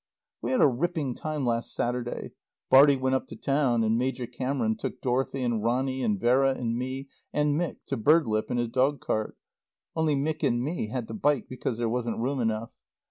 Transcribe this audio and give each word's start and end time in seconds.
We 0.41 0.49
had 0.49 0.61
a 0.61 0.67
ripping 0.67 1.13
time 1.13 1.45
last 1.45 1.75
Saturday. 1.75 2.31
Bartie 2.71 2.95
went 2.95 3.13
up 3.13 3.27
to 3.27 3.35
town, 3.35 3.83
and 3.83 3.99
Major 3.99 4.25
Cameron 4.25 4.75
took 4.75 4.99
Dorothy 4.99 5.43
and 5.43 5.63
Ronny 5.63 6.01
and 6.01 6.19
Vera 6.19 6.55
and 6.55 6.75
me 6.75 7.07
and 7.31 7.53
Mick 7.55 7.77
to 7.85 7.97
Birdlip 7.97 8.49
in 8.49 8.57
his 8.57 8.69
dog 8.69 8.99
cart, 8.99 9.37
only 9.95 10.15
Mick 10.15 10.41
and 10.41 10.63
me 10.63 10.87
had 10.87 11.07
to 11.09 11.13
bike 11.13 11.47
because 11.47 11.77
there 11.77 11.87
wasn't 11.87 12.17
room 12.17 12.39
enough. 12.39 12.71